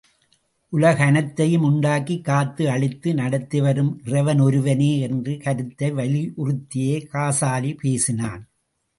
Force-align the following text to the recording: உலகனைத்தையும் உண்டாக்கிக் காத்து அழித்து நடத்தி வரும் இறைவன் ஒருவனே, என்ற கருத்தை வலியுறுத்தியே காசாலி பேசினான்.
உலகனைத்தையும் 0.69 1.63
உண்டாக்கிக் 1.63 2.23
காத்து 2.23 2.69
அழித்து 2.69 3.13
நடத்தி 3.13 3.61
வரும் 3.61 4.01
இறைவன் 4.05 4.39
ஒருவனே, 4.39 4.99
என்ற 4.99 5.35
கருத்தை 5.35 5.93
வலியுறுத்தியே 5.93 7.05
காசாலி 7.07 7.73
பேசினான். 7.73 8.49